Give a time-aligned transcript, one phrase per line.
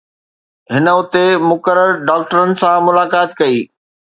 [0.73, 3.59] هن اتي مقرر ڊاڪٽرن سان ملاقات ڪئي